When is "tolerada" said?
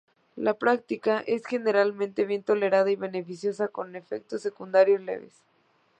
2.41-2.89